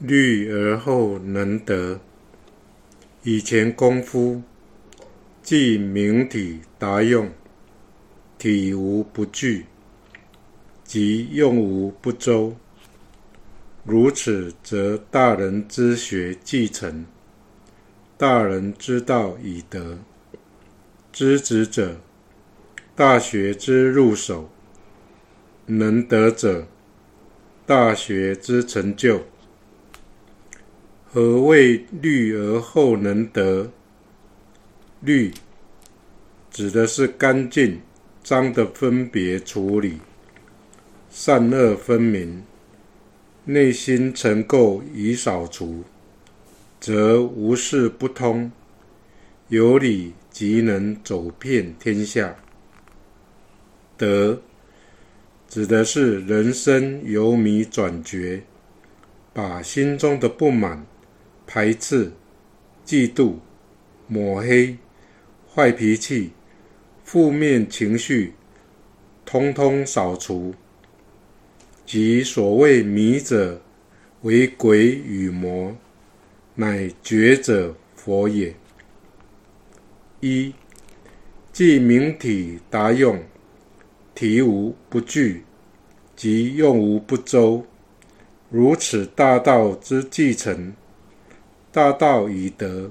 [0.00, 2.00] 虑而后能得。
[3.22, 4.42] 以前功夫，
[5.42, 7.30] 即明体达用，
[8.38, 9.66] 体无不具，
[10.82, 12.56] 即用无不周。
[13.84, 17.04] 如此，则大人之学继承，
[18.16, 19.98] 大人之道已得。
[21.12, 22.00] 知止者，
[22.94, 24.48] 大学之入手；
[25.66, 26.66] 能得者，
[27.66, 29.24] 大学之成就。
[31.12, 33.68] 何谓虑而后能得？
[35.00, 35.32] 虑
[36.52, 37.80] 指的是干净、
[38.22, 39.98] 脏的分别处理，
[41.10, 42.44] 善恶分明。
[43.44, 45.82] 内心尘垢已扫除，
[46.78, 48.52] 则无事不通，
[49.48, 52.36] 有理即能走遍天下。
[53.96, 54.40] 德
[55.48, 58.44] 指的是人生由迷转觉，
[59.32, 60.86] 把心中的不满、
[61.52, 62.12] 排斥、
[62.86, 63.34] 嫉妒、
[64.06, 64.76] 抹黑、
[65.52, 66.30] 坏脾气、
[67.02, 68.34] 负面情绪，
[69.24, 70.54] 通通扫除。
[71.84, 73.60] 即所谓迷者
[74.22, 75.76] 为鬼与魔，
[76.54, 78.54] 乃觉者佛也。
[80.20, 80.54] 一
[81.52, 83.20] 即明体达用，
[84.14, 85.42] 体无不具，
[86.14, 87.66] 即用无不周。
[88.50, 90.72] 如此大道之继承，
[91.72, 92.90] 大道以德。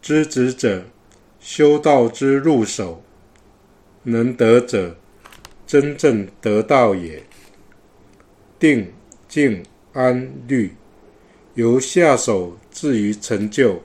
[0.00, 0.84] 知止者，
[1.38, 3.02] 修道之入手，
[4.04, 4.96] 能得者。
[5.66, 7.22] 真正得道也，
[8.58, 8.92] 定、
[9.28, 10.74] 静、安、虑，
[11.54, 13.80] 由下手至于成就，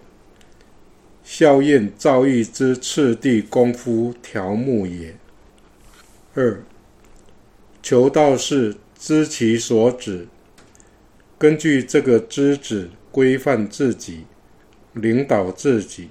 [1.23, 5.15] 效验造诣之次第功夫条目也。
[6.33, 6.63] 二、
[7.83, 10.27] 求道是知其所指，
[11.37, 14.25] 根据这个知止规范自己，
[14.91, 16.09] 领导自己，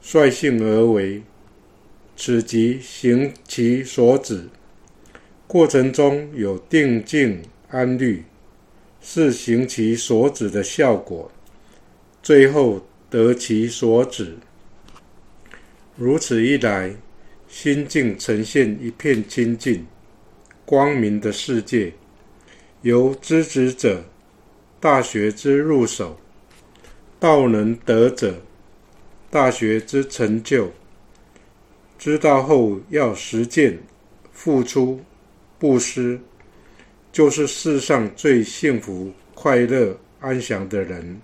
[0.00, 1.20] 率性而为，
[2.16, 4.48] 此即行其所指。
[5.46, 8.24] 过程中有定静安虑，
[9.02, 11.30] 是行其所指的效果，
[12.22, 14.38] 最后得其所指。
[15.94, 16.96] 如此一来，
[17.48, 19.86] 心境呈现一片清净、
[20.64, 21.92] 光明的世界。
[22.80, 24.04] 由知止者，
[24.80, 26.16] 大学之入手；
[27.18, 28.42] 道能得者，
[29.30, 30.70] 大学之成就。
[31.98, 33.78] 知道后要实践，
[34.32, 35.00] 付出。
[35.58, 36.20] 布施
[37.10, 41.20] 就是世上最幸福、快乐、安详的人。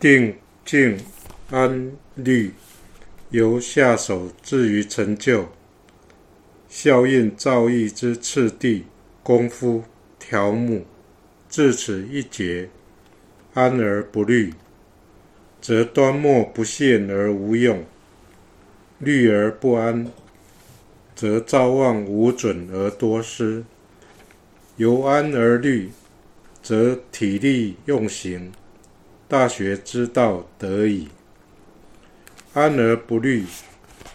[0.00, 0.34] 定、
[0.64, 0.98] 静、
[1.50, 2.50] 安、虑，
[3.28, 5.46] 由下手至于成就，
[6.70, 8.86] 效应造诣之次第
[9.22, 9.84] 功夫
[10.18, 10.86] 条目，
[11.56, 12.68] 至此一节，
[13.54, 14.52] 安而不虑，
[15.58, 17.78] 则端莫不现而无用；
[18.98, 20.12] 虑而不安。
[21.14, 23.64] 则造望无准而多失，
[24.76, 25.90] 由安而虑，
[26.62, 28.52] 则体力用行，
[29.26, 31.08] 大学之道得矣。
[32.52, 33.46] 安而不虑，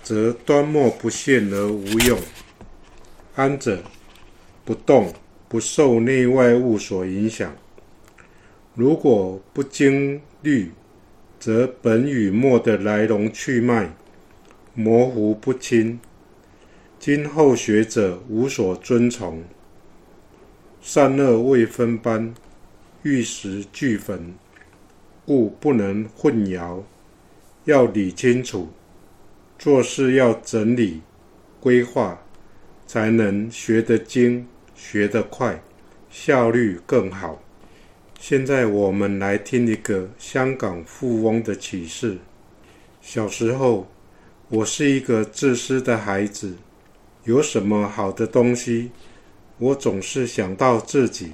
[0.04, 2.20] 则端莫不现而无用。
[3.34, 3.82] 安者，
[4.64, 5.12] 不动，
[5.52, 7.54] 不受内外物所影响。
[8.74, 10.72] 如果不经虑，
[11.42, 13.94] 则本与末的来龙去脉
[14.74, 16.00] 模糊不清。
[16.98, 19.44] 今后学者无所遵从，
[20.80, 22.34] 善恶未分班，
[23.04, 24.34] 玉石俱焚，
[25.26, 26.82] 故不能混淆。
[27.66, 28.70] 要理清楚，
[29.60, 31.02] 做事要整理
[31.60, 32.18] 规划，
[32.88, 34.48] 才能学得精、
[34.84, 35.62] 学得快，
[36.10, 37.40] 效率更好。
[38.20, 42.18] 现在我们来听一个香港富翁的启示：
[43.00, 43.88] 小时候，
[44.50, 46.58] 我是一个自私的孩子。
[47.26, 48.90] 有什么好的东西，
[49.60, 51.32] 我总是想到自己，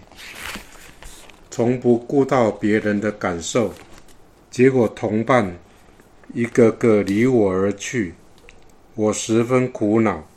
[1.49, 3.73] 从不顾到别人的感受。
[4.51, 5.57] 结果同伴
[6.33, 8.13] 一个个离我而去，
[8.95, 10.27] 我十分苦恼，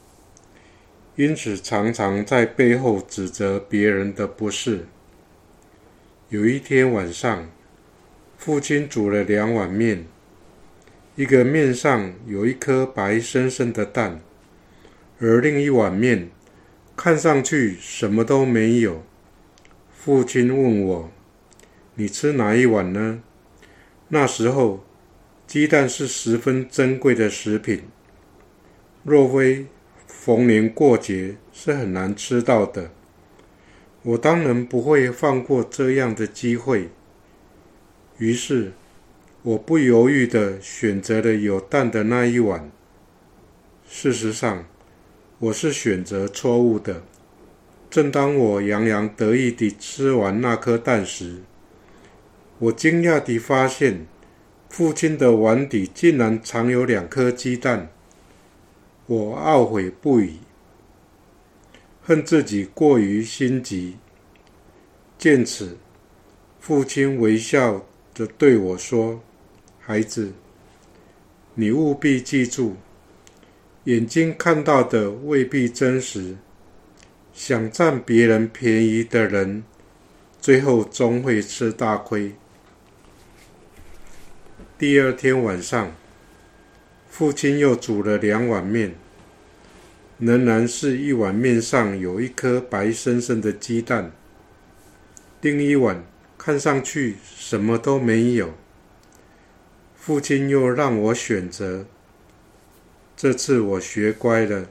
[1.20, 4.86] 因此常常在背后指责别人的不是。
[6.30, 7.46] 有一天晚上，
[8.38, 10.06] 父亲煮了两碗面，
[11.16, 14.22] 一个面上有一颗白生生的蛋。
[15.18, 16.30] 而另一碗面
[16.96, 19.02] 看上去什么都没有。
[19.92, 21.10] 父亲问我
[21.96, 23.20] ：“你吃哪一碗呢？”
[24.08, 24.82] 那时候，
[25.46, 27.82] 鸡蛋是十分珍贵的食品，
[29.04, 29.66] 若非
[30.22, 32.90] 逢年过节是很难吃到的。
[34.02, 36.90] 我当然不会放过这样的机会。
[38.18, 38.72] 于是，
[39.40, 42.70] 我不犹豫地选择了有蛋的那一碗。
[43.88, 44.66] 事实上，
[45.38, 47.02] 我是选择错误的。
[47.88, 51.36] 正当我洋洋得意地吃完那颗蛋时，
[52.58, 54.06] 我惊讶地发现，
[54.68, 57.88] 父亲的碗底竟然藏有两颗鸡蛋。
[59.10, 60.38] 我懊悔不已，
[62.00, 63.96] 恨自己过于心急。
[65.18, 65.76] 见此，
[66.60, 67.84] 父亲微笑
[68.14, 69.20] 着对我说
[69.82, 70.32] ：“孩子，
[71.56, 72.76] 你务必记住，
[73.82, 76.36] 眼睛看到的未必真实。
[77.34, 79.64] 想占别人便宜的人，
[80.40, 82.32] 最后终会吃大亏。”
[84.78, 85.92] 第二天晚上。
[87.10, 88.94] 父亲又煮了两碗面，
[90.18, 94.12] 仍然是一碗面上有一颗白生生的鸡蛋，
[95.42, 96.02] 另一碗
[96.38, 98.54] 看上去什么都没有。
[99.94, 101.84] 父亲又让我选择，
[103.14, 104.70] 这次我学乖了，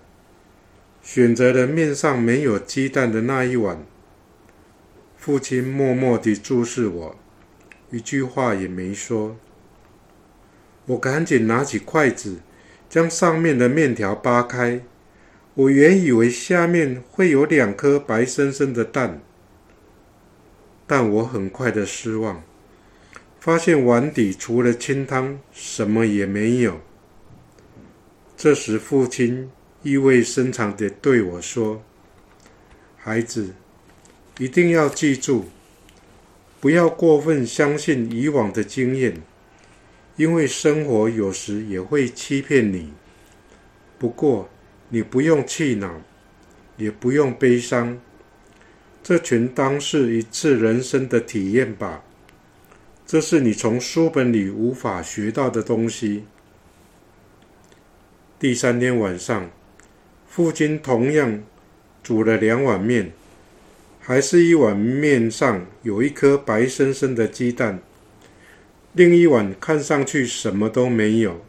[1.04, 3.86] 选择了面上没有鸡蛋的那一碗。
[5.18, 7.16] 父亲默默地注视我，
[7.92, 9.38] 一句话也没说。
[10.90, 12.38] 我赶紧拿起筷子，
[12.90, 14.82] 将上面的面条扒开。
[15.54, 19.22] 我原以为下面会有两颗白生生的蛋，
[20.88, 22.42] 但我很快的失望，
[23.40, 26.82] 发现碗底除了清汤，什么也没有。
[28.36, 29.52] 这时，父亲
[29.84, 31.84] 意味深长地对我说
[32.98, 33.54] ：“孩子，
[34.40, 35.46] 一定要记住，
[36.60, 39.22] 不要过分相信以往的经验。”
[40.20, 42.92] 因为生活有时也会欺骗你，
[43.98, 44.50] 不过
[44.90, 46.02] 你不用气恼，
[46.76, 47.98] 也不用悲伤，
[49.02, 52.04] 这全当是一次人生的体验吧。
[53.08, 56.26] 这是你从书本里无法学到的东西。
[58.38, 59.50] 第三天晚上，
[60.28, 61.42] 父亲同样
[62.04, 63.14] 煮了两碗面，
[64.02, 67.80] 还是一碗面上有一颗白生生的鸡蛋。
[68.94, 71.42] 另一碗看上去什么都没有。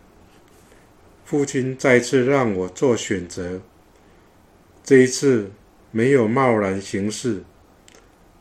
[1.25, 3.61] 父亲再次让我做选择，
[4.83, 5.51] 这一次
[5.91, 7.43] 没有贸然行事，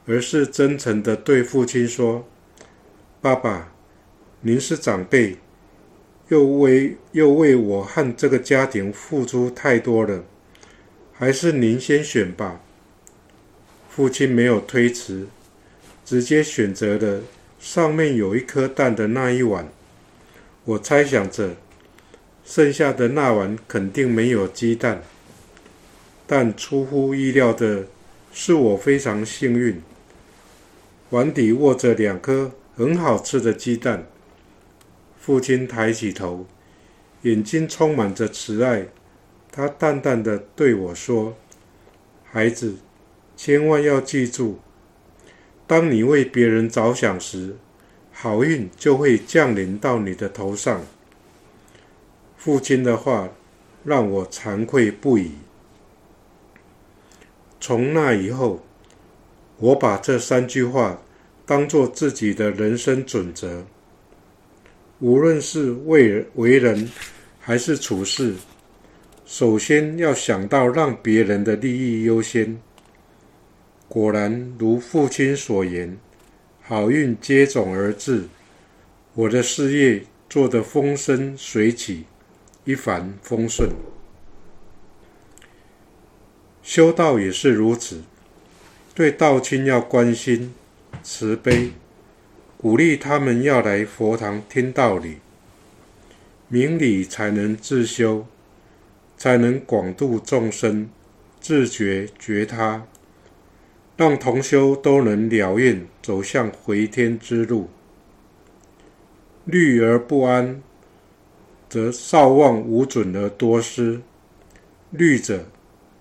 [0.06, 2.28] 而是真诚的对父亲说
[3.22, 3.72] ：“爸爸，
[4.42, 5.38] 您是长辈，
[6.30, 10.25] 又为又为我和这个家庭付出太多了，
[11.13, 12.62] 还是您先选吧。”
[13.88, 15.28] 父亲没有推辞，
[16.04, 17.22] 直接选择了。
[17.59, 19.67] 上面有一颗蛋的那一碗，
[20.63, 21.57] 我猜想着，
[22.45, 25.03] 剩下的那碗肯定没有鸡蛋。
[26.25, 27.85] 但出乎意料的
[28.31, 29.81] 是，我非常幸运，
[31.09, 34.05] 碗底握着两颗很好吃的鸡蛋。
[35.19, 36.45] 父亲抬起头，
[37.23, 38.88] 眼睛充满着慈爱，
[39.51, 41.35] 他淡淡的对我说
[42.23, 42.77] ：“孩子，
[43.35, 44.59] 千万要记住。”
[45.69, 47.56] 当你为别人着想时，
[48.12, 50.81] 好运就会降临到你的头上。
[52.36, 53.30] 父亲的话
[53.83, 55.33] 让我惭愧不已。
[57.60, 58.66] 从那以后，
[59.57, 61.00] 我把这三句话
[61.45, 63.63] 当做自己的人生准则。
[64.98, 66.89] 无论是为为人
[67.39, 68.34] 还是处事，
[69.24, 72.60] 首先要想到让别人的利益优先。
[73.89, 75.98] 果然如父亲所言，
[76.62, 78.29] 好运接踵而至，
[79.15, 82.05] 我的事业做得风生水起，
[82.65, 83.72] 一帆风顺。
[86.62, 88.03] 修道也是如此，
[88.93, 90.53] 对道亲要关心、
[91.01, 91.72] 慈悲，
[92.58, 95.17] 鼓励他们要来佛堂听道理，
[96.48, 98.27] 明理才能自修，
[99.17, 100.88] 才能广度众生，
[101.41, 102.86] 自觉觉他。
[104.00, 107.68] 让同修都能了愿，走向回天之路。
[109.44, 110.63] 虑而不安，
[111.68, 114.00] 则少忘无准而多失。
[114.91, 115.48] 虑者，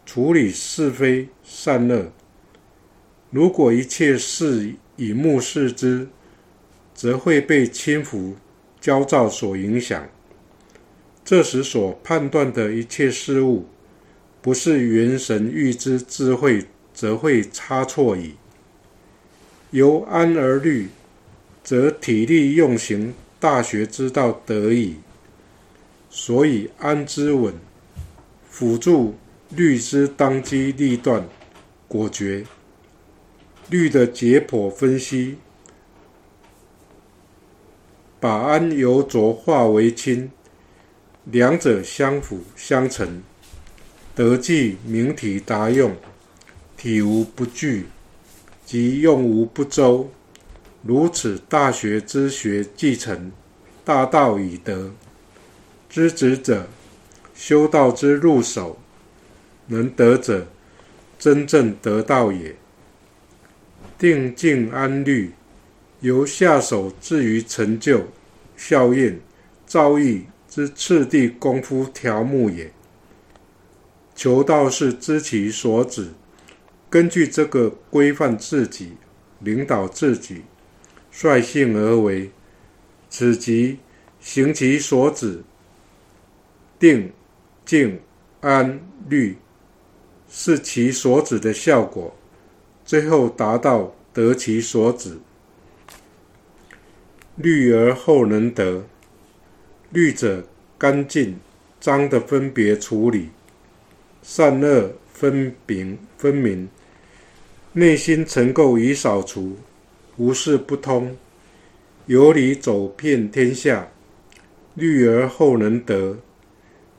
[0.07, 2.12] 处理是非善恶。
[3.33, 6.07] 如果一切事以目视之，
[6.95, 8.37] 则会被轻浮、
[8.81, 10.09] 焦躁所影响。
[11.25, 13.67] 这时所判断的一切事物，
[14.40, 16.64] 不是元神预知智慧。
[16.99, 18.35] 则会差错矣。
[19.71, 20.88] 由安而虑，
[21.62, 24.97] 则体力用行大学之道得矣。
[26.11, 27.55] 所以安之稳，
[28.50, 29.14] 辅助
[29.50, 31.28] 虑之当机立断，
[31.87, 32.45] 果决。
[33.71, 35.37] 律的解剖分析，
[38.19, 40.33] 把安由浊化为清，
[41.26, 43.23] 两者相辅相成，
[44.17, 45.95] 得即明体达用，
[46.78, 47.87] 体无不具，
[48.64, 50.12] 即用无不周。
[50.85, 53.32] 如此大学之学继承，
[53.85, 54.92] 大道已得。
[55.90, 56.68] 知止者，
[57.35, 58.78] 修道之入手，
[59.66, 60.47] 能得者，
[61.18, 62.54] 真正得道也。
[63.99, 65.32] 定静安虑，
[66.00, 68.04] 由下手至于成就、
[68.56, 69.18] 效验、
[69.66, 72.70] 造诣之次第功夫条目也。
[74.14, 76.11] 求道是知其所指，
[76.90, 78.92] 根据这个规范自己，
[79.40, 80.42] 领导自己，
[81.11, 82.30] 率性而为，
[83.11, 83.78] 此即
[84.21, 85.42] 行其所指。
[86.78, 87.12] 定、
[87.64, 88.00] 静、
[88.40, 89.37] 安、虑，
[90.30, 92.16] 是其所指的效果，
[92.85, 95.18] 最后达到得其所指。
[97.35, 98.87] 虑而后能得，
[99.90, 100.47] 虑者
[100.78, 101.38] 干净、
[101.80, 103.30] 脏的分别处理，
[104.23, 106.68] 善恶分明分明，
[107.78, 109.56] 内心尘垢已扫除，
[110.16, 111.16] 无事不通，
[112.06, 113.88] 有理走遍天下。
[114.75, 116.18] 虑而后能得。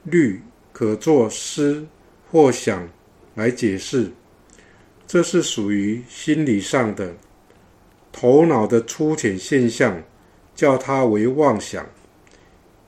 [0.04, 1.86] 虑可作思
[2.32, 2.88] 或想
[3.36, 4.10] 来解释，
[5.06, 7.14] 这是属于心理上的
[8.14, 10.02] 头脑的粗浅现象，
[10.56, 11.86] 叫它为妄想。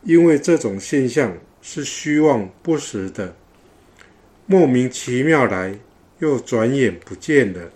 [0.03, 3.35] 因为这种现象是虚妄不实的，
[4.45, 5.77] 莫名其妙来，
[6.19, 7.69] 又转眼不见了，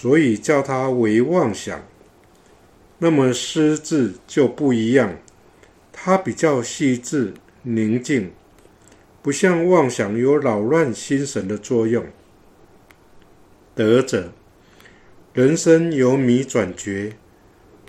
[0.00, 1.82] 所以叫它为妄想。
[2.98, 5.16] 那么思字就不一样，
[5.92, 7.34] 它比较细致。
[7.64, 8.30] 宁静，
[9.20, 12.06] 不像妄想有扰乱心神的作用。
[13.74, 14.32] 德者，
[15.34, 17.14] 人生由迷转觉，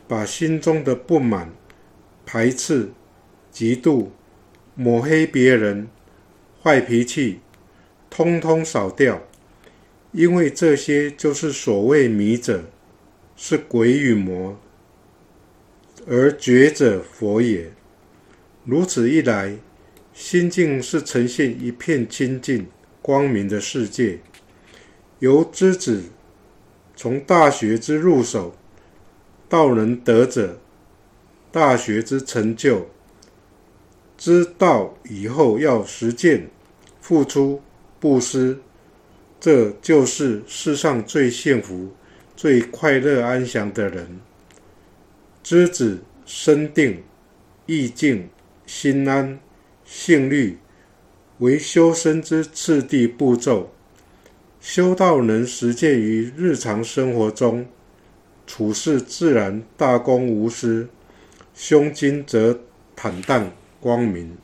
[0.08, 1.54] 把心中的不满、
[2.26, 2.90] 排斥、
[3.54, 4.08] 嫉妒、
[4.74, 5.88] 抹黑别人、
[6.64, 7.40] 坏脾气，
[8.10, 9.22] 通通扫掉。
[10.12, 12.64] 因为这些就是所谓迷者，
[13.36, 14.58] 是鬼与魔，
[16.08, 17.72] 而觉者佛也。
[18.66, 19.56] 如此一来，
[20.14, 22.68] 心境是呈现一片清净
[23.02, 24.20] 光明的世界。
[25.20, 26.04] 由知止
[26.96, 28.56] 从大学之入手，
[29.48, 30.60] 道能得者，
[31.52, 32.88] 大学之成就，
[34.18, 36.50] 知道以后要实践、
[37.00, 37.62] 付出、
[38.00, 38.60] 布施，
[39.40, 41.94] 这就是世上最幸福、
[42.36, 44.20] 最快乐、安详的人。
[45.44, 47.04] 知止身定、
[47.66, 48.30] 意静。
[48.66, 49.40] 心安、
[49.84, 50.60] 性虑
[51.40, 53.74] 为修身之次第步骤。
[54.62, 57.66] 修道能实践于日常生活中，
[58.46, 60.88] 处事自然大公无私，
[61.56, 62.60] 胸襟则
[62.96, 64.38] 坦荡光明。